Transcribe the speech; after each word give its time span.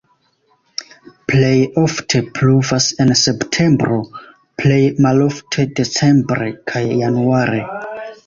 Plej 1.31 1.57
ofte 1.81 2.21
pluvas 2.37 2.87
en 3.05 3.11
septembro, 3.19 3.99
plej 4.63 4.79
malofte 5.07 5.67
decembre 5.81 6.51
kaj 6.73 6.81
januare. 7.05 7.63